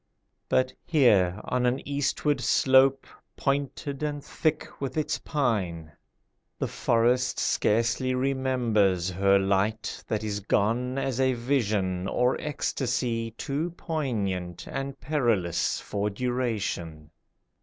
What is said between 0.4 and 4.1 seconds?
But here, on an eastward slope Pointed